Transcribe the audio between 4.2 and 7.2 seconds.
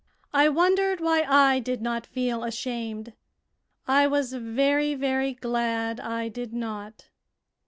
very, very glad I did not.